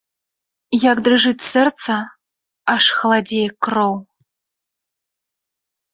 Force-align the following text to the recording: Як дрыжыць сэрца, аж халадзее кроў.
Як 0.91 0.97
дрыжыць 1.07 1.47
сэрца, 1.53 1.97
аж 2.75 2.85
халадзее 2.97 3.45
кроў. 3.67 3.95